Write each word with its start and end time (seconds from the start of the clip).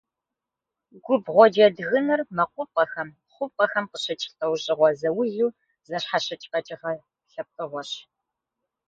Губгъуэ 1.03 1.45
джэдгынр 1.53 2.21
мэкъупӏэхэм, 2.35 3.09
хъупӏэхэм 3.33 3.85
къыщыкӏ, 3.91 4.25
лӏэужьыгъуэ 4.37 4.89
заулу 4.99 5.55
зэщхьэщыкӏ 5.87 6.45
къэкӏыгъэ 6.51 6.91
лъэпкъыгъуэщ. 7.31 7.91